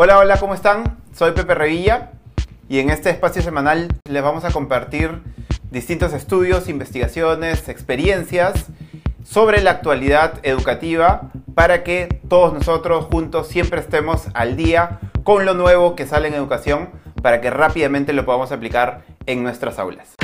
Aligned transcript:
Hola, 0.00 0.16
hola, 0.18 0.38
¿cómo 0.38 0.54
están? 0.54 0.96
Soy 1.12 1.32
Pepe 1.32 1.56
Revilla 1.56 2.12
y 2.68 2.78
en 2.78 2.88
este 2.88 3.10
espacio 3.10 3.42
semanal 3.42 3.88
les 4.08 4.22
vamos 4.22 4.44
a 4.44 4.52
compartir 4.52 5.10
distintos 5.72 6.12
estudios, 6.12 6.68
investigaciones, 6.68 7.68
experiencias 7.68 8.66
sobre 9.24 9.60
la 9.60 9.72
actualidad 9.72 10.34
educativa 10.44 11.32
para 11.56 11.82
que 11.82 12.20
todos 12.28 12.52
nosotros 12.52 13.06
juntos 13.06 13.48
siempre 13.48 13.80
estemos 13.80 14.28
al 14.34 14.56
día 14.56 15.00
con 15.24 15.44
lo 15.44 15.54
nuevo 15.54 15.96
que 15.96 16.06
sale 16.06 16.28
en 16.28 16.34
educación 16.34 16.90
para 17.20 17.40
que 17.40 17.50
rápidamente 17.50 18.12
lo 18.12 18.24
podamos 18.24 18.52
aplicar 18.52 19.02
en 19.26 19.42
nuestras 19.42 19.80
aulas. 19.80 20.17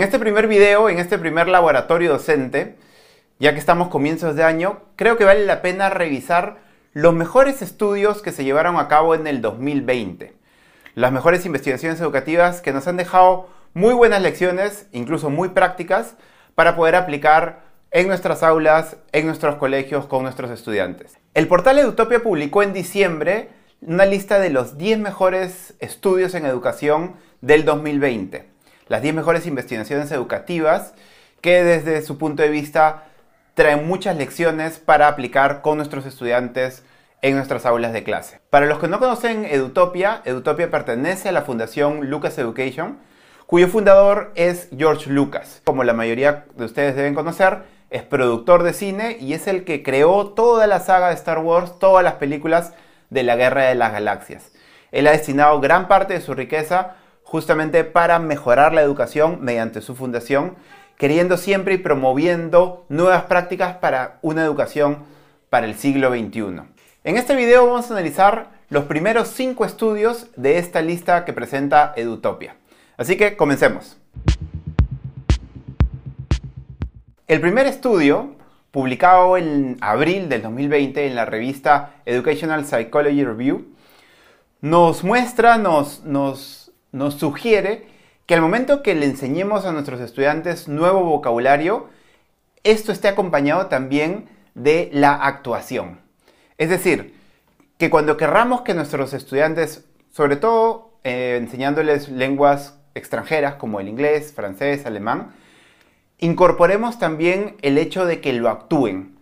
En 0.00 0.04
este 0.04 0.18
primer 0.18 0.46
video, 0.46 0.88
en 0.88 0.98
este 0.98 1.18
primer 1.18 1.46
laboratorio 1.46 2.12
docente, 2.12 2.76
ya 3.38 3.52
que 3.52 3.58
estamos 3.58 3.88
comienzos 3.88 4.34
de 4.34 4.42
año, 4.42 4.80
creo 4.96 5.18
que 5.18 5.26
vale 5.26 5.44
la 5.44 5.60
pena 5.60 5.90
revisar 5.90 6.56
los 6.94 7.12
mejores 7.12 7.60
estudios 7.60 8.22
que 8.22 8.32
se 8.32 8.42
llevaron 8.42 8.78
a 8.78 8.88
cabo 8.88 9.14
en 9.14 9.26
el 9.26 9.42
2020. 9.42 10.32
Las 10.94 11.12
mejores 11.12 11.44
investigaciones 11.44 12.00
educativas 12.00 12.62
que 12.62 12.72
nos 12.72 12.88
han 12.88 12.96
dejado 12.96 13.50
muy 13.74 13.92
buenas 13.92 14.22
lecciones, 14.22 14.86
incluso 14.92 15.28
muy 15.28 15.50
prácticas, 15.50 16.14
para 16.54 16.76
poder 16.76 16.94
aplicar 16.94 17.60
en 17.90 18.08
nuestras 18.08 18.42
aulas, 18.42 18.96
en 19.12 19.26
nuestros 19.26 19.56
colegios, 19.56 20.06
con 20.06 20.22
nuestros 20.22 20.50
estudiantes. 20.50 21.18
El 21.34 21.46
portal 21.46 21.78
Edutopia 21.78 22.22
publicó 22.22 22.62
en 22.62 22.72
diciembre 22.72 23.50
una 23.82 24.06
lista 24.06 24.38
de 24.38 24.48
los 24.48 24.78
10 24.78 24.98
mejores 24.98 25.74
estudios 25.78 26.34
en 26.34 26.46
educación 26.46 27.16
del 27.42 27.66
2020 27.66 28.49
las 28.90 29.02
10 29.02 29.14
mejores 29.14 29.46
investigaciones 29.46 30.10
educativas 30.10 30.94
que 31.40 31.62
desde 31.62 32.02
su 32.02 32.18
punto 32.18 32.42
de 32.42 32.48
vista 32.48 33.04
traen 33.54 33.86
muchas 33.86 34.16
lecciones 34.16 34.80
para 34.80 35.06
aplicar 35.06 35.62
con 35.62 35.76
nuestros 35.76 36.06
estudiantes 36.06 36.82
en 37.22 37.36
nuestras 37.36 37.66
aulas 37.66 37.92
de 37.92 38.02
clase. 38.02 38.40
Para 38.50 38.66
los 38.66 38.80
que 38.80 38.88
no 38.88 38.98
conocen 38.98 39.44
Edutopia, 39.44 40.22
Edutopia 40.24 40.72
pertenece 40.72 41.28
a 41.28 41.32
la 41.32 41.42
Fundación 41.42 42.10
Lucas 42.10 42.36
Education, 42.36 42.98
cuyo 43.46 43.68
fundador 43.68 44.32
es 44.34 44.68
George 44.76 45.08
Lucas. 45.08 45.62
Como 45.64 45.84
la 45.84 45.92
mayoría 45.92 46.46
de 46.56 46.64
ustedes 46.64 46.96
deben 46.96 47.14
conocer, 47.14 47.62
es 47.90 48.02
productor 48.02 48.64
de 48.64 48.72
cine 48.72 49.18
y 49.20 49.34
es 49.34 49.46
el 49.46 49.62
que 49.62 49.84
creó 49.84 50.30
toda 50.30 50.66
la 50.66 50.80
saga 50.80 51.10
de 51.10 51.14
Star 51.14 51.38
Wars, 51.38 51.78
todas 51.78 52.02
las 52.02 52.14
películas 52.14 52.72
de 53.08 53.22
la 53.22 53.36
Guerra 53.36 53.66
de 53.66 53.76
las 53.76 53.92
Galaxias. 53.92 54.50
Él 54.90 55.06
ha 55.06 55.12
destinado 55.12 55.60
gran 55.60 55.86
parte 55.86 56.14
de 56.14 56.20
su 56.20 56.34
riqueza 56.34 56.96
justamente 57.30 57.84
para 57.84 58.18
mejorar 58.18 58.74
la 58.74 58.82
educación 58.82 59.38
mediante 59.40 59.82
su 59.82 59.94
fundación, 59.94 60.56
queriendo 60.96 61.36
siempre 61.36 61.74
y 61.74 61.78
promoviendo 61.78 62.84
nuevas 62.88 63.22
prácticas 63.22 63.76
para 63.76 64.18
una 64.20 64.42
educación 64.42 65.04
para 65.48 65.66
el 65.66 65.76
siglo 65.76 66.10
XXI. 66.10 66.62
En 67.04 67.16
este 67.16 67.36
video 67.36 67.68
vamos 67.68 67.88
a 67.88 67.94
analizar 67.94 68.48
los 68.68 68.86
primeros 68.86 69.28
cinco 69.28 69.64
estudios 69.64 70.26
de 70.34 70.58
esta 70.58 70.82
lista 70.82 71.24
que 71.24 71.32
presenta 71.32 71.92
Edutopia. 71.94 72.56
Así 72.96 73.16
que 73.16 73.36
comencemos. 73.36 73.96
El 77.28 77.40
primer 77.40 77.68
estudio, 77.68 78.34
publicado 78.72 79.36
en 79.36 79.76
abril 79.80 80.28
del 80.28 80.42
2020 80.42 81.06
en 81.06 81.14
la 81.14 81.26
revista 81.26 81.94
Educational 82.06 82.66
Psychology 82.66 83.24
Review, 83.24 83.68
nos 84.62 85.04
muestra, 85.04 85.58
nos, 85.58 86.02
nos 86.04 86.69
nos 86.92 87.14
sugiere 87.14 87.86
que 88.26 88.34
al 88.34 88.42
momento 88.42 88.82
que 88.82 88.94
le 88.94 89.06
enseñemos 89.06 89.64
a 89.64 89.72
nuestros 89.72 90.00
estudiantes 90.00 90.68
nuevo 90.68 91.02
vocabulario, 91.04 91.88
esto 92.62 92.92
esté 92.92 93.08
acompañado 93.08 93.66
también 93.66 94.28
de 94.54 94.90
la 94.92 95.14
actuación. 95.14 96.00
Es 96.58 96.68
decir, 96.68 97.14
que 97.78 97.90
cuando 97.90 98.16
querramos 98.16 98.60
que 98.60 98.74
nuestros 98.74 99.14
estudiantes, 99.14 99.86
sobre 100.12 100.36
todo 100.36 100.92
eh, 101.02 101.38
enseñándoles 101.40 102.08
lenguas 102.08 102.78
extranjeras 102.94 103.54
como 103.54 103.80
el 103.80 103.88
inglés, 103.88 104.32
francés, 104.34 104.84
alemán, 104.84 105.32
incorporemos 106.18 106.98
también 106.98 107.56
el 107.62 107.78
hecho 107.78 108.04
de 108.04 108.20
que 108.20 108.32
lo 108.34 108.50
actúen. 108.50 109.18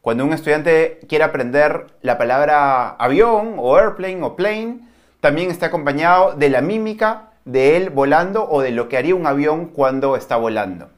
Cuando 0.00 0.24
un 0.24 0.32
estudiante 0.32 0.98
quiere 1.08 1.24
aprender 1.24 1.86
la 2.02 2.18
palabra 2.18 2.90
avión 2.90 3.54
o 3.58 3.76
airplane 3.76 4.22
o 4.22 4.34
plane, 4.34 4.80
también 5.20 5.50
está 5.50 5.66
acompañado 5.66 6.34
de 6.34 6.48
la 6.48 6.60
mímica 6.60 7.30
de 7.44 7.76
él 7.76 7.90
volando 7.90 8.48
o 8.48 8.60
de 8.62 8.70
lo 8.70 8.88
que 8.88 8.96
haría 8.96 9.14
un 9.14 9.26
avión 9.26 9.66
cuando 9.66 10.16
está 10.16 10.36
volando. 10.36 10.90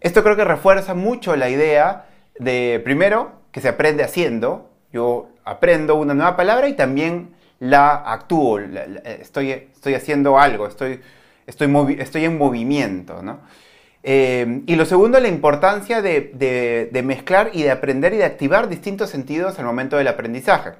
Esto 0.00 0.22
creo 0.22 0.36
que 0.36 0.44
refuerza 0.44 0.94
mucho 0.94 1.36
la 1.36 1.48
idea 1.48 2.06
de, 2.38 2.80
primero, 2.84 3.32
que 3.50 3.60
se 3.60 3.68
aprende 3.68 4.04
haciendo. 4.04 4.70
Yo 4.92 5.28
aprendo 5.44 5.96
una 5.96 6.14
nueva 6.14 6.36
palabra 6.36 6.68
y 6.68 6.74
también 6.74 7.34
la 7.58 7.94
actúo, 7.94 8.60
estoy, 9.04 9.50
estoy 9.50 9.94
haciendo 9.94 10.38
algo, 10.38 10.66
estoy, 10.66 11.00
estoy, 11.46 11.96
estoy 11.98 12.24
en 12.24 12.38
movimiento. 12.38 13.20
Eh, 14.02 14.62
y 14.66 14.76
lo 14.76 14.84
segundo, 14.84 15.18
la 15.18 15.28
importancia 15.28 16.02
de, 16.02 16.88
de 16.92 17.02
mezclar 17.02 17.50
y 17.52 17.62
de 17.62 17.70
aprender 17.70 18.12
y 18.12 18.18
de 18.18 18.24
activar 18.24 18.68
distintos 18.68 19.10
sentidos 19.10 19.58
al 19.58 19.64
momento 19.64 19.96
del 19.96 20.08
aprendizaje. 20.08 20.72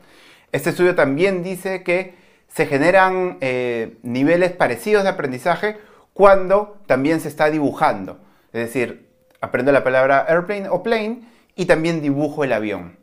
Este 0.52 0.70
estudio 0.70 0.94
también 0.94 1.42
dice 1.42 1.82
que 1.82 2.25
se 2.48 2.66
generan 2.66 3.36
eh, 3.42 3.98
niveles 4.02 4.52
parecidos 4.52 5.02
de 5.02 5.10
aprendizaje 5.10 5.76
cuando 6.14 6.78
también 6.86 7.20
se 7.20 7.28
está 7.28 7.50
dibujando. 7.50 8.18
Es 8.54 8.66
decir, 8.66 9.10
aprendo 9.42 9.72
la 9.72 9.84
palabra 9.84 10.24
airplane 10.26 10.70
o 10.70 10.82
plane 10.82 11.20
y 11.54 11.66
también 11.66 12.00
dibujo 12.00 12.44
el 12.44 12.54
avión. 12.54 12.96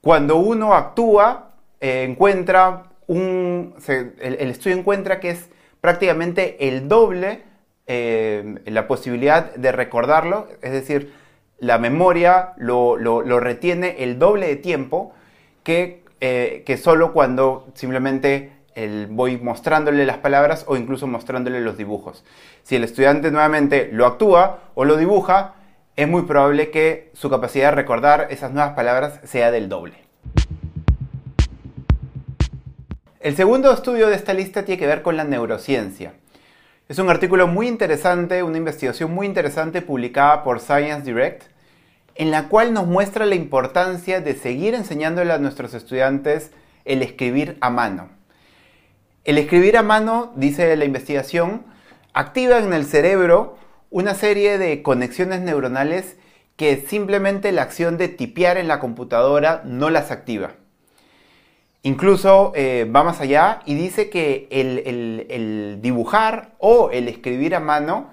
Cuando 0.00 0.36
uno 0.36 0.74
actúa, 0.74 1.54
eh, 1.80 2.06
encuentra 2.08 2.84
un, 3.08 3.74
el, 3.88 4.50
estudio 4.50 4.76
encuentra 4.76 5.18
que 5.18 5.30
es 5.30 5.48
prácticamente 5.80 6.68
el 6.68 6.88
doble 6.88 7.42
eh, 7.88 8.60
la 8.66 8.86
posibilidad 8.86 9.52
de 9.54 9.72
recordarlo, 9.72 10.46
es 10.62 10.70
decir, 10.70 11.12
la 11.58 11.78
memoria 11.78 12.52
lo, 12.56 12.96
retiene 13.40 14.04
el 14.04 14.18
doble 14.20 14.46
de 14.46 14.56
tiempo 14.56 15.12
que, 15.64 16.04
que 16.20 16.76
solo 16.76 17.12
cuando 17.12 17.68
simplemente 17.74 18.55
voy 19.08 19.38
mostrándole 19.38 20.04
las 20.04 20.18
palabras 20.18 20.64
o 20.68 20.76
incluso 20.76 21.06
mostrándole 21.06 21.60
los 21.60 21.76
dibujos. 21.76 22.24
Si 22.62 22.76
el 22.76 22.84
estudiante 22.84 23.30
nuevamente 23.30 23.88
lo 23.92 24.06
actúa 24.06 24.60
o 24.74 24.84
lo 24.84 24.96
dibuja, 24.96 25.54
es 25.96 26.06
muy 26.06 26.22
probable 26.22 26.70
que 26.70 27.10
su 27.14 27.30
capacidad 27.30 27.70
de 27.70 27.76
recordar 27.76 28.28
esas 28.30 28.52
nuevas 28.52 28.74
palabras 28.74 29.20
sea 29.24 29.50
del 29.50 29.68
doble. 29.68 29.94
El 33.20 33.34
segundo 33.34 33.72
estudio 33.72 34.08
de 34.08 34.14
esta 34.14 34.34
lista 34.34 34.64
tiene 34.64 34.78
que 34.78 34.86
ver 34.86 35.02
con 35.02 35.16
la 35.16 35.24
neurociencia. 35.24 36.12
Es 36.88 36.98
un 36.98 37.08
artículo 37.08 37.48
muy 37.48 37.66
interesante, 37.66 38.42
una 38.42 38.58
investigación 38.58 39.12
muy 39.12 39.26
interesante 39.26 39.82
publicada 39.82 40.44
por 40.44 40.60
Science 40.60 41.02
Direct, 41.02 41.42
en 42.14 42.30
la 42.30 42.48
cual 42.48 42.72
nos 42.72 42.86
muestra 42.86 43.26
la 43.26 43.34
importancia 43.34 44.20
de 44.20 44.34
seguir 44.34 44.74
enseñándole 44.74 45.32
a 45.32 45.38
nuestros 45.38 45.74
estudiantes 45.74 46.52
el 46.84 47.02
escribir 47.02 47.56
a 47.60 47.70
mano. 47.70 48.15
El 49.26 49.38
escribir 49.38 49.76
a 49.76 49.82
mano, 49.82 50.32
dice 50.36 50.76
la 50.76 50.84
investigación, 50.84 51.64
activa 52.12 52.58
en 52.58 52.72
el 52.72 52.84
cerebro 52.86 53.58
una 53.90 54.14
serie 54.14 54.56
de 54.56 54.84
conexiones 54.84 55.40
neuronales 55.40 56.16
que 56.54 56.76
simplemente 56.76 57.50
la 57.50 57.62
acción 57.62 57.98
de 57.98 58.06
tipear 58.06 58.56
en 58.56 58.68
la 58.68 58.78
computadora 58.78 59.62
no 59.64 59.90
las 59.90 60.12
activa. 60.12 60.52
Incluso 61.82 62.52
eh, 62.54 62.88
va 62.94 63.02
más 63.02 63.20
allá 63.20 63.62
y 63.66 63.74
dice 63.74 64.10
que 64.10 64.46
el, 64.52 65.80
dibujar 65.82 66.52
o 66.60 66.90
el 66.92 67.08
escribir 67.08 67.56
a 67.56 67.60
mano 67.60 68.10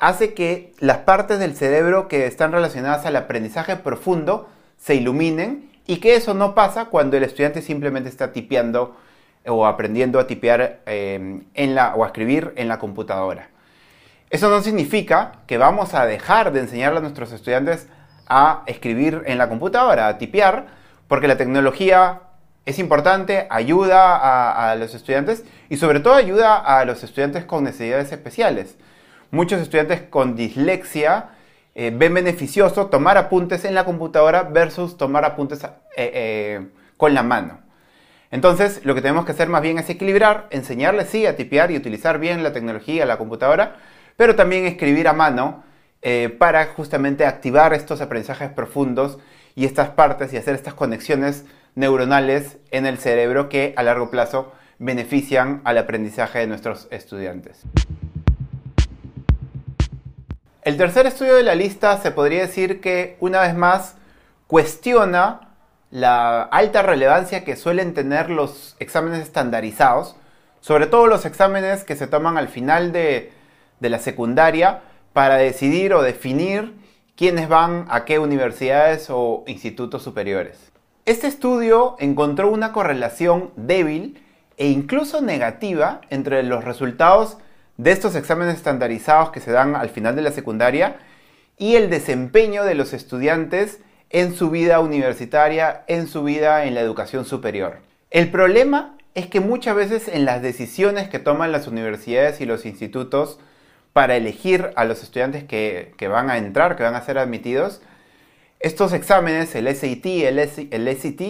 hace 0.00 0.34
que 0.34 0.72
las 0.80 0.98
partes 0.98 1.38
del 1.38 1.54
cerebro 1.54 2.08
que 2.08 2.26
están 2.26 2.50
relacionadas 2.50 3.06
al 3.06 3.14
aprendizaje 3.14 3.76
profundo 3.76 4.48
se 4.76 4.96
iluminen 4.96 5.70
y 5.86 5.98
que 5.98 6.16
eso 6.16 6.34
no 6.34 6.56
pasa 6.56 6.86
cuando 6.86 7.16
el 7.16 7.22
estudiante 7.22 7.62
simplemente 7.62 8.08
está 8.08 8.32
tipeando 8.32 8.96
o 9.46 9.66
aprendiendo 9.66 10.18
a 10.18 10.26
tipear 10.26 10.80
em, 10.86 11.44
en 11.54 11.74
la, 11.74 11.94
o 11.94 12.04
a 12.04 12.06
escribir 12.06 12.52
en 12.56 12.68
la 12.68 12.78
computadora. 12.78 13.48
Eso 14.30 14.48
no 14.48 14.62
significa 14.62 15.32
que 15.46 15.58
vamos 15.58 15.94
a 15.94 16.06
dejar 16.06 16.52
de 16.52 16.60
enseñarle 16.60 16.98
a 16.98 17.02
nuestros 17.02 17.32
estudiantes 17.32 17.88
a 18.26 18.62
escribir 18.66 19.22
en 19.26 19.36
la 19.36 19.48
computadora, 19.48 20.08
a 20.08 20.18
tipear, 20.18 20.66
porque 21.06 21.28
la 21.28 21.36
tecnología 21.36 22.20
es 22.64 22.78
importante, 22.78 23.46
ayuda 23.50 24.70
a, 24.70 24.74
los 24.76 24.94
estudiantes 24.94 25.44
y 25.68 25.76
sobre 25.76 26.00
todo 26.00 26.14
ayuda 26.14 26.56
a 26.56 26.84
los 26.84 27.02
estudiantes 27.02 27.44
con 27.44 27.64
necesidades 27.64 28.12
especiales. 28.12 28.76
Muchos 29.30 29.60
estudiantes 29.60 30.02
con 30.02 30.36
dislexia 30.36 31.30
eh, 31.74 31.92
ven 31.94 32.14
beneficioso 32.14 32.86
tomar 32.86 33.18
apuntes 33.18 33.64
en 33.64 33.74
la 33.74 33.84
computadora 33.84 34.44
versus 34.44 34.96
tomar 34.96 35.24
apuntes 35.24 35.64
eh, 35.64 35.70
eh, 35.96 36.68
con 36.96 37.14
la 37.14 37.22
mano. 37.22 37.60
Entonces, 38.32 38.80
lo 38.84 38.94
que 38.94 39.02
tenemos 39.02 39.26
que 39.26 39.32
hacer 39.32 39.50
más 39.50 39.60
bien 39.60 39.78
es 39.78 39.90
equilibrar, 39.90 40.46
enseñarles 40.50 41.10
sí 41.10 41.26
a 41.26 41.36
tipear 41.36 41.70
y 41.70 41.76
utilizar 41.76 42.18
bien 42.18 42.42
la 42.42 42.54
tecnología, 42.54 43.04
la 43.04 43.18
computadora, 43.18 43.76
pero 44.16 44.34
también 44.34 44.64
escribir 44.64 45.06
a 45.06 45.12
mano 45.12 45.62
eh, 46.00 46.34
para 46.38 46.64
justamente 46.68 47.26
activar 47.26 47.74
estos 47.74 48.00
aprendizajes 48.00 48.50
profundos 48.50 49.18
y 49.54 49.66
estas 49.66 49.90
partes 49.90 50.32
y 50.32 50.38
hacer 50.38 50.54
estas 50.54 50.72
conexiones 50.72 51.44
neuronales 51.74 52.56
en 52.70 52.86
el 52.86 52.96
cerebro 52.96 53.50
que 53.50 53.74
a 53.76 53.82
largo 53.82 54.10
plazo 54.10 54.54
benefician 54.78 55.60
al 55.64 55.76
aprendizaje 55.76 56.38
de 56.38 56.46
nuestros 56.46 56.88
estudiantes. 56.90 57.60
El 60.62 60.78
tercer 60.78 61.04
estudio 61.04 61.34
de 61.34 61.42
la 61.42 61.54
lista 61.54 61.98
se 61.98 62.12
podría 62.12 62.40
decir 62.40 62.80
que 62.80 63.18
una 63.20 63.42
vez 63.42 63.54
más 63.54 63.96
cuestiona 64.46 65.51
la 65.92 66.42
alta 66.42 66.80
relevancia 66.80 67.44
que 67.44 67.54
suelen 67.54 67.92
tener 67.92 68.30
los 68.30 68.76
exámenes 68.78 69.20
estandarizados, 69.20 70.16
sobre 70.60 70.86
todo 70.86 71.06
los 71.06 71.26
exámenes 71.26 71.84
que 71.84 71.96
se 71.96 72.06
toman 72.06 72.38
al 72.38 72.48
final 72.48 72.92
de, 72.92 73.30
de 73.78 73.88
la 73.90 73.98
secundaria 73.98 74.80
para 75.12 75.36
decidir 75.36 75.92
o 75.92 76.02
definir 76.02 76.72
quiénes 77.14 77.46
van 77.46 77.84
a 77.90 78.06
qué 78.06 78.18
universidades 78.18 79.08
o 79.10 79.44
institutos 79.46 80.02
superiores. 80.02 80.72
Este 81.04 81.26
estudio 81.26 81.96
encontró 81.98 82.50
una 82.50 82.72
correlación 82.72 83.50
débil 83.56 84.24
e 84.56 84.68
incluso 84.68 85.20
negativa 85.20 86.00
entre 86.08 86.42
los 86.42 86.64
resultados 86.64 87.36
de 87.76 87.92
estos 87.92 88.14
exámenes 88.14 88.54
estandarizados 88.54 89.30
que 89.30 89.40
se 89.40 89.52
dan 89.52 89.76
al 89.76 89.90
final 89.90 90.16
de 90.16 90.22
la 90.22 90.32
secundaria 90.32 90.96
y 91.58 91.74
el 91.74 91.90
desempeño 91.90 92.64
de 92.64 92.76
los 92.76 92.94
estudiantes 92.94 93.80
en 94.12 94.34
su 94.36 94.50
vida 94.50 94.80
universitaria, 94.80 95.84
en 95.88 96.06
su 96.06 96.22
vida 96.22 96.66
en 96.66 96.74
la 96.74 96.80
educación 96.80 97.24
superior. 97.24 97.78
El 98.10 98.30
problema 98.30 98.96
es 99.14 99.26
que 99.26 99.40
muchas 99.40 99.74
veces 99.74 100.06
en 100.08 100.26
las 100.26 100.42
decisiones 100.42 101.08
que 101.08 101.18
toman 101.18 101.50
las 101.50 101.66
universidades 101.66 102.40
y 102.40 102.46
los 102.46 102.66
institutos 102.66 103.38
para 103.94 104.16
elegir 104.16 104.70
a 104.76 104.84
los 104.84 105.02
estudiantes 105.02 105.44
que, 105.44 106.08
van 106.08 106.30
a 106.30 106.38
entrar, 106.38 106.76
que 106.76 106.82
van 106.82 106.94
a 106.94 107.04
ser 107.04 107.18
admitidos, 107.18 107.80
estos 108.60 108.92
exámenes, 108.92 109.54
el 109.54 109.66
SAT, 109.74 110.06
el, 110.06 110.98
SAT, 110.98 111.22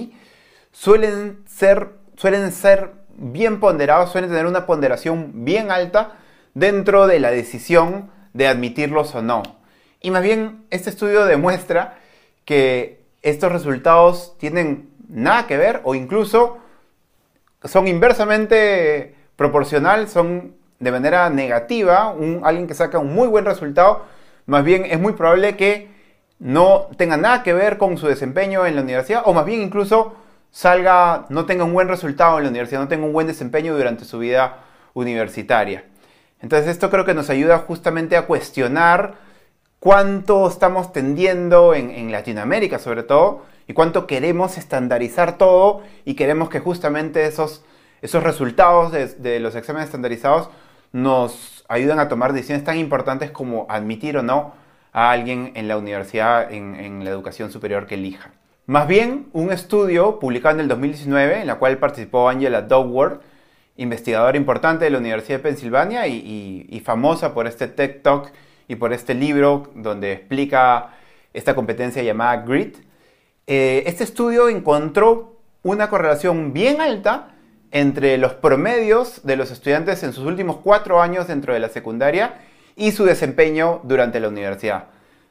suelen 0.73 1.39
ser, 1.47 1.91
suelen 2.17 2.53
ser 2.53 2.93
bien 3.17 3.59
ponderados, 3.59 4.11
suelen 4.13 4.31
tener 4.31 4.47
una 4.47 4.67
ponderación 4.67 5.45
bien 5.45 5.71
alta 5.71 6.19
dentro 6.55 7.07
de 7.07 7.21
la 7.21 7.31
decisión 7.31 8.11
de 8.33 8.49
admitirlos 8.49 9.15
o 9.15 9.23
no. 9.23 9.43
Y 10.01 10.11
más 10.11 10.23
bien, 10.23 10.67
este 10.71 10.91
estudio 10.91 11.25
demuestra 11.25 11.97
que 12.45 13.03
estos 13.23 13.53
resultados 13.53 14.37
tienen 14.39 14.91
nada 15.09 15.47
que 15.47 15.57
ver 15.57 15.81
o 15.85 15.95
incluso 15.95 16.59
son 17.65 17.87
inversamente 17.87 19.15
proporcional, 19.37 20.09
son 20.09 20.55
de 20.81 20.91
manera 20.91 21.31
negativa, 21.31 22.11
un, 22.13 22.41
alguien 22.45 22.67
que 22.67 22.75
saca 22.75 22.99
un 22.99 23.15
muy 23.15 23.29
buen 23.29 23.45
resultado, 23.45 24.05
más 24.47 24.65
bien 24.65 24.85
es 24.85 24.99
muy 24.99 25.13
probable 25.13 25.57
que 25.57 25.89
no 26.41 26.89
tenga 26.97 27.17
nada 27.17 27.45
que 27.45 27.53
ver 27.53 27.79
con 27.79 27.97
su 27.99 28.09
desempeño 28.09 28.67
en 28.67 28.75
la 28.75 28.83
universidad 28.83 29.23
o 29.25 29.33
más 29.33 29.45
bien 29.45 29.63
incluso 29.63 30.17
salga, 30.51 31.27
no 31.29 31.47
tenga 31.47 31.65
un 31.65 31.73
buen 31.73 31.89
resultado 31.89 32.39
en 32.39 32.45
la 32.45 32.51
universidad, 32.51 32.81
no 32.81 32.89
tenga 32.89 33.07
un 33.07 33.13
buen 33.13 33.29
desempeño 33.29 33.77
durante 33.77 34.05
su 34.05 34.19
vida 34.19 34.59
universitaria. 34.95 35.85
Entonces 36.41 36.69
esto 36.69 36.91
creo 36.91 37.05
que 37.05 37.15
nos 37.15 37.31
ayuda 37.31 37.59
justamente 37.59 38.17
a 38.17 38.27
cuestionar 38.27 39.15
cuánto 39.83 40.47
estamos 40.47 40.93
tendiendo 40.93 41.75
en, 41.75 42.13
Latinoamérica 42.13 42.79
sobre 42.79 43.03
todo 43.03 43.43
y 43.67 43.73
cuánto 43.73 44.07
queremos 44.07 44.57
estandarizar 44.57 45.39
todo 45.39 45.83
y 46.05 46.15
queremos 46.15 46.51
que 46.51 46.61
justamente 46.61 47.27
esos, 47.27 47.65
esos 48.01 48.23
resultados 48.23 48.93
de, 48.93 49.41
los 49.41 49.57
exámenes 49.57 49.87
estandarizados 49.87 50.51
nos 50.93 51.65
ayuden 51.67 51.99
a 51.99 52.07
tomar 52.07 52.33
decisiones 52.33 52.63
tan 52.63 52.79
importantes 52.79 53.33
como 53.33 53.67
admitir 53.69 54.17
o 54.17 54.23
no 54.23 54.55
a 54.93 55.11
alguien 55.11 55.51
en 55.57 55.67
la 55.67 55.77
universidad, 55.77 56.53
en, 56.53 56.77
en 56.77 57.03
la 57.03 57.11
educación 57.11 57.51
superior 57.51 57.89
que 57.89 57.97
elija. 57.97 58.31
Más 58.67 58.87
bien, 58.87 59.31
un 59.33 59.51
estudio 59.51 60.21
publicado 60.21 60.55
en 60.55 60.61
el 60.61 60.69
2019, 60.69 61.41
en 61.41 61.49
la 61.49 61.57
cual 61.57 61.79
participó 61.79 62.29
Angela 62.29 62.63
Dogworth, 62.63 63.21
investigadora 63.77 64.37
importante 64.37 64.85
de 64.85 64.93
la 64.93 64.99
Universidad 64.99 65.39
de 65.39 65.43
Pensilvania 65.43 66.07
y, 66.07 66.81
famosa 66.85 67.35
por 67.35 67.49
este 67.49 67.67
TED 67.67 68.01
Talk 68.03 68.31
y 68.69 68.77
por 68.77 68.93
este 68.93 69.15
libro 69.15 69.71
donde 69.75 70.13
explica 70.13 70.91
esta 71.33 71.55
competencia 71.55 72.03
llamada 72.03 72.43
GRIT. 72.43 72.77
Eh, 73.47 73.85
este 73.87 74.05
estudio 74.05 74.49
encontró 74.49 75.37
una 75.63 75.89
correlación 75.89 76.53
bien 76.53 76.81
alta 76.81 77.35
entre 77.71 78.19
los 78.19 78.35
promedios 78.35 79.25
de 79.25 79.37
los 79.37 79.51
estudiantes 79.51 80.03
en 80.03 80.13
sus 80.13 80.27
últimos 80.27 80.59
cuatro 80.59 81.01
años 81.01 81.27
dentro 81.27 81.55
de 81.55 81.61
la 81.61 81.69
secundaria 81.69 82.35
y 82.77 82.93
su 82.93 83.05
desempeño 83.05 83.81
durante 83.85 84.21
la 84.21 84.29
universidad. 84.29 84.87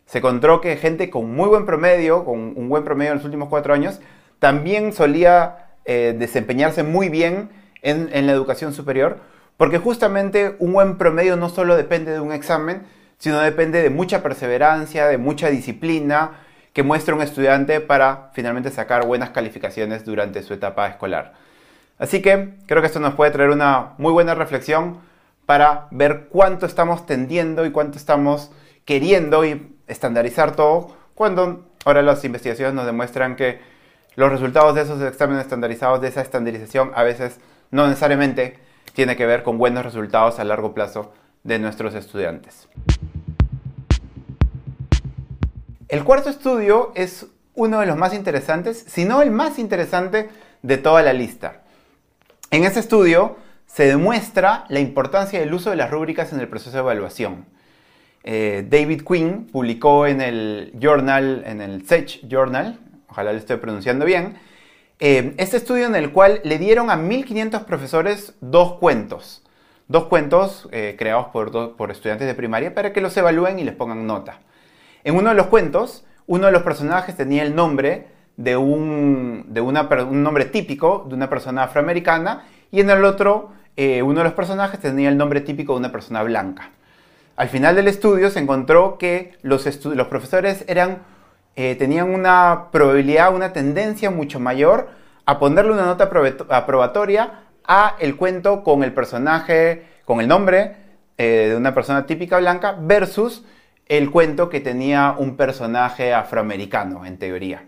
Se 0.06 0.18
encontró 0.18 0.60
que 0.60 0.76
gente 0.76 1.10
con 1.10 1.34
muy 1.34 1.48
buen 1.48 1.66
promedio, 1.66 2.26
con 2.26 2.54
un 2.58 2.70
buen 2.70 2.84
promedio 2.84 3.12
en 3.12 3.18
los 3.18 3.26
últimos 3.26 3.50
cuatro 3.50 3.74
años, 3.74 4.00
también 4.40 4.92
solía 4.92 5.68
eh, 5.86 6.16
desempeñarse 6.18 6.84
muy 6.84 7.10
bien 7.10 7.50
en, 7.82 8.26
la 8.26 8.32
educación 8.32 8.74
superior, 8.74 9.20
porque 9.58 9.78
justamente 9.78 10.56
un 10.60 10.74
buen 10.74 10.98
promedio 10.98 11.36
no 11.36 11.50
solo 11.50 11.76
depende 11.76 12.12
de 12.12 12.20
un 12.20 12.32
examen, 12.32 12.84
sino 13.22 13.40
depende 13.40 13.84
de 13.84 13.92
mucha 13.92 14.24
perseverancia, 14.24 15.06
de 15.06 15.20
mucha 15.20 15.52
disciplina 15.52 16.40
que 16.74 16.82
muestra 16.82 17.14
un 17.14 17.22
estudiante 17.22 17.80
para 17.80 18.32
finalmente 18.34 18.72
sacar 18.72 19.06
buenas 19.06 19.30
calificaciones 19.30 20.04
durante 20.04 20.42
su 20.42 20.56
etapa 20.56 20.88
escolar. 20.88 21.34
Así 22.00 22.24
que 22.24 22.56
creo 22.66 22.82
que 22.82 22.88
esto 22.88 23.00
nos 23.00 23.14
puede 23.14 23.30
traer 23.30 23.52
una 23.52 23.94
muy 24.00 24.12
buena 24.12 24.34
reflexión 24.34 25.02
para 25.46 25.86
ver 25.92 26.30
cuánto 26.32 26.66
estamos 26.66 27.06
tendiendo 27.06 27.64
y 27.64 27.72
cuánto 27.72 28.00
estamos 28.00 28.52
queriendo 28.86 29.46
y 29.46 29.76
estandarizar 29.86 30.56
todo, 30.56 30.98
cuando 31.14 31.70
ahora 31.86 32.02
las 32.02 32.26
investigaciones 32.26 32.74
nos 32.74 32.88
demuestran 32.88 33.36
que 33.36 33.60
los 34.16 34.32
resultados 34.32 34.74
de 34.74 34.82
esos 34.82 35.00
exámenes 35.04 35.44
estandarizados, 35.44 36.02
de 36.02 36.08
esa 36.08 36.22
estandarización, 36.22 36.92
a 36.96 37.04
veces 37.04 37.40
no 37.70 37.86
necesariamente 37.86 38.58
tiene 38.94 39.16
que 39.16 39.28
ver 39.28 39.44
con 39.44 39.60
buenos 39.60 39.86
resultados 39.86 40.40
a 40.40 40.44
largo 40.44 40.74
plazo 40.74 41.14
de 41.44 41.60
nuestros 41.60 41.96
estudiantes. 41.96 42.68
El 45.92 46.06
cuarto 46.06 46.30
estudio 46.30 46.94
es 46.96 47.26
uno 47.54 47.82
de 47.82 47.86
los 47.86 47.98
más 47.98 48.14
interesantes, 48.14 48.86
si 48.88 49.04
no 49.04 49.22
el 49.22 49.30
más 49.30 49.60
interesante 49.60 50.30
de 50.62 50.78
toda 50.78 51.02
la 51.02 51.12
lista. 51.12 51.64
En 52.50 52.64
este 52.64 52.80
estudio 52.80 53.36
se 53.66 53.88
demuestra 53.88 54.64
la 54.70 54.80
importancia 54.80 55.42
del 55.42 55.54
uso 55.54 55.70
de 55.70 55.76
las 55.76 55.92
rúbricas 55.92 56.32
en 56.32 56.40
el 56.40 56.48
proceso 56.48 56.72
de 56.72 56.80
evaluación. 56.80 57.46
Eh, 58.24 58.66
David 58.70 59.02
Quinn 59.06 59.48
publicó 59.52 60.08
en 60.08 60.22
el 60.22 60.72
journal, 60.80 61.44
en 61.46 61.60
el 61.60 61.86
Sage 61.86 62.22
Journal, 62.26 62.80
ojalá 63.10 63.34
lo 63.34 63.40
esté 63.40 63.58
pronunciando 63.58 64.06
bien, 64.06 64.36
eh, 65.02 65.34
este 65.40 65.58
estudio 65.58 65.88
en 65.88 65.96
el 65.96 66.14
cual 66.14 66.40
le 66.46 66.58
dieron 66.58 66.90
a 66.90 66.96
1500 66.96 67.64
profesores 67.64 68.34
dos 68.40 68.76
cuentos. 68.76 69.44
Dos 69.90 70.06
cuentos 70.06 70.70
eh, 70.72 70.96
creados 70.98 71.28
por, 71.34 71.76
por 71.76 71.92
estudiantes 71.92 72.28
de 72.28 72.34
primaria 72.34 72.74
para 72.74 72.94
que 72.94 73.02
los 73.02 73.18
evalúen 73.18 73.60
y 73.60 73.66
les 73.66 73.76
pongan 73.76 74.08
nota. 74.08 74.40
En 75.04 75.16
uno 75.16 75.30
de 75.30 75.36
los 75.36 75.48
cuentos, 75.48 76.06
uno 76.28 76.46
de 76.46 76.52
los 76.52 76.64
personajes 76.64 77.16
tenía 77.16 77.44
el 77.44 77.56
nombre 77.56 78.08
de 78.38 78.58
un, 78.58 79.46
de 79.50 79.62
una, 79.62 79.88
un 80.10 80.24
nombre 80.24 80.46
típico 80.46 81.06
de 81.08 81.16
una 81.16 81.30
persona 81.30 81.64
afroamericana 81.64 82.46
y 82.72 82.82
en 82.82 82.90
el 82.90 83.04
otro, 83.06 83.52
eh, 83.76 84.02
uno 84.02 84.20
de 84.20 84.26
los 84.26 84.34
personajes 84.34 84.80
tenía 84.80 85.10
el 85.10 85.18
nombre 85.18 85.42
típico 85.42 85.74
de 85.74 85.80
una 85.80 85.92
persona 85.92 86.24
blanca. 86.24 86.70
Al 87.36 87.50
final 87.50 87.76
del 87.76 87.88
estudio 87.88 88.30
se 88.30 88.40
encontró 88.40 88.98
que 88.98 89.38
los, 89.42 89.86
los 89.86 90.08
profesores 90.08 90.64
eran 90.68 91.00
eh, 91.56 91.76
tenían 91.76 92.14
una 92.14 92.68
probabilidad, 92.72 93.36
una 93.36 93.52
tendencia 93.52 94.10
mucho 94.10 94.40
mayor 94.40 94.90
a 95.26 95.38
ponerle 95.38 95.74
una 95.74 95.86
nota 95.86 96.10
aprobatoria 96.50 97.44
a 97.66 97.96
el 98.00 98.16
cuento 98.16 98.64
con 98.64 98.84
el 98.84 98.94
personaje, 98.94 99.86
con 100.06 100.22
el 100.22 100.28
nombre 100.28 100.76
eh, 101.18 101.48
de 101.50 101.56
una 101.56 101.74
persona 101.74 102.06
típica 102.06 102.38
blanca 102.38 102.78
versus 102.80 103.44
el 103.88 104.10
cuento 104.12 104.50
que 104.50 104.60
tenía 104.60 105.16
un 105.18 105.36
personaje 105.36 106.14
afroamericano, 106.14 107.06
en 107.06 107.18
teoría. 107.18 107.66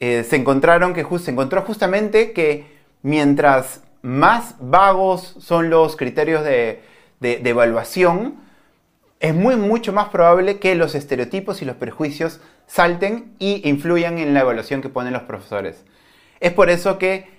Eh, 0.00 0.24
se 0.24 0.36
encontraron 0.36 0.94
que 0.94 1.06
se 1.18 1.30
encontró 1.30 1.62
justamente 1.62 2.32
que 2.32 2.66
mientras 3.02 3.82
más 4.02 4.56
vagos 4.60 5.36
son 5.40 5.70
los 5.70 5.96
criterios 5.96 6.44
de 6.44 6.82
evaluación, 7.20 8.44
es 9.24 9.34
muy 9.34 9.56
mucho 9.56 9.92
más 9.94 10.10
probable 10.10 10.58
que 10.58 10.74
los 10.74 10.94
estereotipos 10.94 11.62
y 11.62 11.64
los 11.64 11.76
prejuicios 11.76 12.40
salten 12.66 13.34
y 13.38 13.66
influyan 13.66 14.18
en 14.18 14.34
la 14.34 14.40
evaluación 14.40 14.82
que 14.82 14.90
ponen 14.90 15.14
los 15.14 15.22
profesores. 15.22 15.82
Es 16.40 16.52
por 16.52 16.68
eso 16.68 16.98
que 16.98 17.32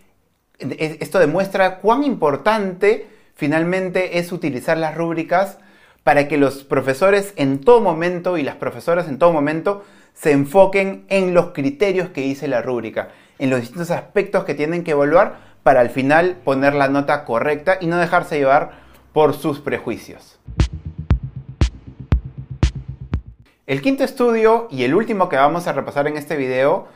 esto 0.58 1.20
demuestra 1.20 1.80
cuán 1.82 2.04
importante 2.04 3.08
finalmente 3.36 4.18
es 4.18 4.32
utilizar 4.32 4.78
las 4.78 4.96
rúbricas 4.96 5.60
para 6.06 6.28
que 6.28 6.38
los 6.38 6.64
profesores 6.64 7.34
en 7.36 7.62
todo 7.62 7.82
momento 7.82 8.38
y 8.38 8.44
las 8.44 8.58
profesoras 8.58 9.08
en 9.08 9.18
todo 9.18 9.34
momento 9.34 9.84
se 10.14 10.34
enfoquen 10.34 11.04
en 11.10 11.34
los 11.34 11.48
criterios 11.48 12.10
que 12.10 12.22
dice 12.22 12.48
la 12.48 12.62
rúbrica, 12.62 13.10
en 13.40 13.50
los 13.50 13.62
distintos 13.62 13.90
aspectos 13.90 14.44
que 14.44 14.54
tienen 14.54 14.84
que 14.84 14.92
evaluar 14.92 15.40
para 15.64 15.80
al 15.80 15.90
final 15.90 16.38
poner 16.44 16.76
la 16.76 16.90
nota 16.90 17.26
correcta 17.26 17.80
y 17.82 17.88
no 17.88 17.98
dejarse 17.98 18.38
llevar 18.38 18.74
por 19.14 19.34
sus 19.34 19.62
prejuicios. 19.62 20.38
El 23.66 23.82
quinto 23.82 24.04
estudio 24.04 24.68
y 24.70 24.84
el 24.84 24.94
último 24.94 25.28
que 25.28 25.38
vamos 25.38 25.66
a 25.66 25.74
repasar 25.74 26.06
en 26.06 26.18
este 26.18 26.36
video 26.36 26.88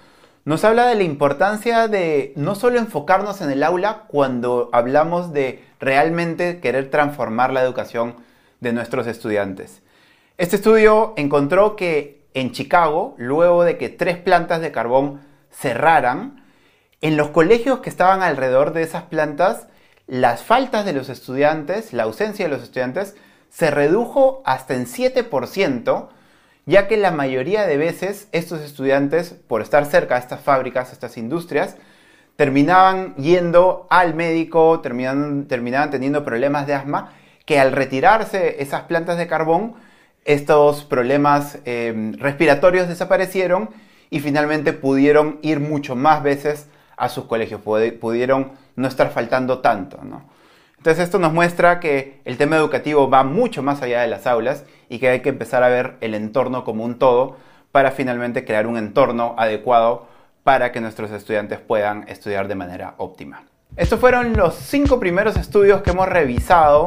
nos 0.45 0.63
habla 0.63 0.85
de 0.85 0.93
la 0.93 1.03
importancia 1.03 1.87
de 1.87 2.31
no 2.35 2.53
solo 2.53 2.77
enfocarnos 2.77 3.41
en 3.41 3.49
el 3.49 3.63
aula 3.63 4.03
cuando 4.07 4.69
hablamos 4.71 5.33
de 5.33 5.63
realmente 5.79 6.59
querer 6.59 6.91
transformar 6.91 7.51
la 7.51 7.63
educación 7.63 8.28
de 8.59 8.73
nuestros 8.73 9.07
estudiantes. 9.07 9.81
Este 10.37 10.55
estudio 10.55 11.13
encontró 11.17 11.75
que 11.75 12.19
en 12.33 12.51
Chicago, 12.51 13.15
luego 13.17 13.63
de 13.63 13.77
que 13.77 13.89
tres 13.89 14.17
plantas 14.17 14.61
de 14.61 14.71
carbón 14.71 15.21
cerraran, 15.51 16.45
en 17.01 17.17
los 17.17 17.29
colegios 17.29 17.79
que 17.79 17.89
estaban 17.89 18.21
alrededor 18.21 18.73
de 18.73 18.83
esas 18.83 19.03
plantas, 19.03 19.67
las 20.07 20.43
faltas 20.43 20.85
de 20.85 20.93
los 20.93 21.09
estudiantes, 21.09 21.93
la 21.93 22.03
ausencia 22.03 22.45
de 22.45 22.51
los 22.51 22.63
estudiantes, 22.63 23.15
se 23.49 23.71
redujo 23.71 24.41
hasta 24.45 24.75
en 24.75 24.85
7%, 24.85 26.09
ya 26.65 26.87
que 26.87 26.97
la 26.97 27.11
mayoría 27.11 27.65
de 27.65 27.77
veces 27.77 28.27
estos 28.31 28.61
estudiantes, 28.61 29.35
por 29.47 29.61
estar 29.61 29.85
cerca 29.85 30.15
de 30.15 30.21
estas 30.21 30.41
fábricas, 30.41 30.91
estas 30.91 31.17
industrias, 31.17 31.77
terminaban 32.35 33.15
yendo 33.15 33.87
al 33.89 34.13
médico, 34.13 34.79
terminaban, 34.81 35.45
terminaban 35.47 35.89
teniendo 35.89 36.23
problemas 36.23 36.67
de 36.67 36.75
asma, 36.75 37.13
que 37.49 37.59
al 37.59 37.71
retirarse 37.71 38.61
esas 38.61 38.83
plantas 38.83 39.17
de 39.17 39.25
carbón, 39.25 39.73
estos 40.23 40.83
problemas 40.83 41.57
eh, 41.65 42.11
respiratorios 42.19 42.87
desaparecieron 42.87 43.71
y 44.11 44.19
finalmente 44.19 44.71
pudieron 44.71 45.39
ir 45.41 45.59
mucho 45.59 45.95
más 45.95 46.21
veces 46.21 46.67
a 46.95 47.09
sus 47.09 47.25
colegios, 47.25 47.59
pudieron 47.59 48.51
no 48.75 48.87
estar 48.87 49.09
faltando 49.09 49.61
tanto. 49.61 49.97
Entonces 50.77 51.03
esto 51.03 51.17
nos 51.17 51.33
muestra 51.33 51.79
que 51.79 52.21
el 52.23 52.37
tema 52.37 52.55
educativo 52.55 53.09
va 53.09 53.23
mucho 53.23 53.63
más 53.63 53.81
allá 53.81 54.01
de 54.01 54.09
las 54.09 54.27
aulas 54.27 54.63
y 54.87 54.99
que 54.99 55.09
hay 55.09 55.21
que 55.21 55.29
empezar 55.29 55.63
a 55.63 55.69
ver 55.69 55.95
el 56.01 56.13
entorno 56.13 56.63
como 56.63 56.85
un 56.85 56.99
todo 56.99 57.37
para 57.71 57.89
finalmente 57.89 58.45
crear 58.45 58.67
un 58.67 58.77
entorno 58.77 59.33
adecuado 59.39 60.05
para 60.43 60.71
que 60.71 60.81
nuestros 60.81 61.09
estudiantes 61.09 61.59
puedan 61.59 62.07
estudiar 62.09 62.47
de 62.47 62.53
manera 62.53 62.93
óptima. 62.97 63.41
Estos 63.75 63.99
fueron 63.99 64.37
los 64.37 64.53
cinco 64.53 64.99
primeros 64.99 65.35
estudios 65.35 65.81
que 65.81 65.89
hemos 65.89 66.07
revisado 66.07 66.85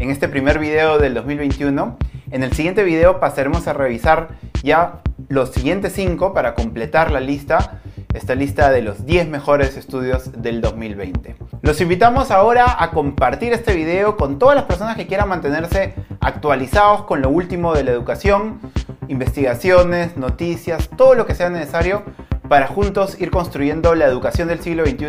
en 0.00 0.10
este 0.10 0.28
primer 0.28 0.58
video 0.58 0.98
del 0.98 1.14
2021. 1.14 1.98
En 2.30 2.42
el 2.42 2.52
siguiente 2.52 2.84
video 2.84 3.20
pasaremos 3.20 3.66
a 3.66 3.72
revisar 3.72 4.28
ya 4.62 5.00
los 5.28 5.50
siguientes 5.50 5.92
cinco 5.92 6.32
para 6.32 6.54
completar 6.54 7.10
la 7.10 7.20
lista, 7.20 7.80
esta 8.14 8.34
lista 8.34 8.70
de 8.70 8.82
los 8.82 9.04
10 9.06 9.28
mejores 9.28 9.76
estudios 9.76 10.40
del 10.40 10.60
2020. 10.60 11.36
Los 11.62 11.80
invitamos 11.80 12.30
ahora 12.30 12.76
a 12.82 12.90
compartir 12.90 13.52
este 13.52 13.74
video 13.74 14.16
con 14.16 14.38
todas 14.38 14.54
las 14.54 14.64
personas 14.64 14.96
que 14.96 15.06
quieran 15.06 15.28
mantenerse 15.28 15.94
actualizados 16.20 17.02
con 17.04 17.20
lo 17.20 17.30
último 17.30 17.74
de 17.74 17.84
la 17.84 17.90
educación, 17.90 18.60
investigaciones, 19.08 20.16
noticias, 20.16 20.88
todo 20.96 21.14
lo 21.14 21.26
que 21.26 21.34
sea 21.34 21.50
necesario 21.50 22.02
para 22.48 22.66
juntos 22.66 23.20
ir 23.20 23.30
construyendo 23.30 23.94
la 23.94 24.06
educación 24.06 24.48
del 24.48 24.60
siglo 24.60 24.86
XXI 24.86 25.08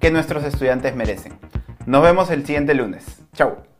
que 0.00 0.10
nuestros 0.10 0.44
estudiantes 0.44 0.94
merecen. 0.94 1.34
Nos 1.86 2.02
vemos 2.02 2.30
el 2.30 2.46
siguiente 2.46 2.74
lunes. 2.74 3.22
Chao. 3.34 3.73